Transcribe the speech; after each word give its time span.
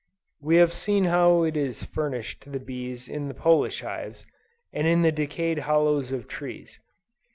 We 0.41 0.55
have 0.55 0.73
seen 0.73 1.03
how 1.03 1.43
it 1.43 1.55
is 1.55 1.83
furnished 1.83 2.41
to 2.41 2.49
the 2.49 2.59
bees 2.59 3.07
in 3.07 3.27
the 3.27 3.35
Polish 3.35 3.81
hives, 3.81 4.25
and 4.73 4.87
in 4.87 5.03
the 5.03 5.11
decayed 5.11 5.59
hollows 5.59 6.11
of 6.11 6.27
trees. 6.27 6.79